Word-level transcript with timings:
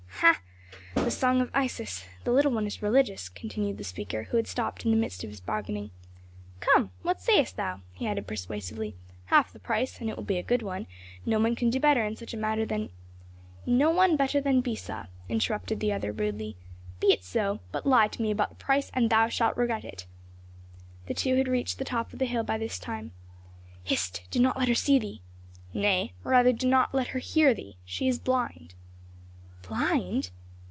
"Ha! 0.21 1.03
The 1.05 1.09
song 1.11 1.41
of 1.41 1.49
Isis! 1.53 2.05
The 2.25 2.31
little 2.31 2.51
one 2.51 2.65
is 2.67 2.81
religious," 2.81 3.27
continued 3.27 3.77
the 3.77 3.83
speaker, 3.83 4.23
who 4.23 4.37
had 4.37 4.45
stopped 4.47 4.85
in 4.85 4.91
the 4.91 4.97
midst 4.97 5.23
of 5.23 5.29
his 5.29 5.39
bargaining. 5.39 5.91
"Come! 6.59 6.91
What 7.01 7.19
sayest 7.21 7.57
thou?" 7.57 7.81
he 7.91 8.05
added 8.07 8.27
persuasively. 8.27 8.95
"Half 9.25 9.51
the 9.51 9.59
price 9.59 9.99
and 9.99 10.09
it 10.09 10.15
will 10.17 10.23
be 10.23 10.37
a 10.37 10.43
good 10.43 10.61
one 10.61 10.87
no 11.25 11.37
one 11.39 11.55
can 11.55 11.69
do 11.69 11.79
better 11.79 12.05
in 12.05 12.15
such 12.15 12.33
a 12.33 12.37
matter 12.37 12.65
than" 12.65 12.89
"No 13.81 13.89
one 13.89 14.15
better 14.15 14.39
than 14.39 14.61
Besa," 14.61 15.09
interrupted 15.27 15.79
the 15.79 15.91
other 15.91 16.11
rudely. 16.11 16.55
"Be 16.99 17.07
it 17.07 17.23
so; 17.23 17.59
but 17.71 17.85
lie 17.85 18.07
to 18.07 18.21
me 18.21 18.31
about 18.31 18.49
the 18.49 18.55
price 18.63 18.91
and 18.93 19.09
thou 19.09 19.27
shalt 19.27 19.57
regret 19.57 19.83
it." 19.85 20.05
The 21.07 21.13
two 21.13 21.35
had 21.35 21.47
reached 21.47 21.77
the 21.77 21.85
top 21.85 22.13
of 22.13 22.19
the 22.19 22.25
hill 22.25 22.43
by 22.43 22.57
this 22.57 22.79
time. 22.79 23.11
"Hist! 23.83 24.23
Do 24.29 24.39
not 24.39 24.57
let 24.59 24.67
her 24.67 24.75
see 24.75 24.99
thee." 24.99 25.21
"Nay, 25.73 26.13
rather, 26.23 26.53
do 26.53 26.67
not 26.67 26.93
let 26.93 27.07
her 27.07 27.19
hear 27.19 27.53
thee; 27.53 27.77
she 27.85 28.07
is 28.07 28.19
blind." 28.19 28.75
"Blind?" 29.67 30.29